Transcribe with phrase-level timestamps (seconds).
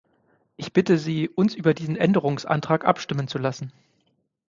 [0.57, 3.71] Ich bitte Sie, uns über diesen Änderungsantrag abstimmen zu lassen.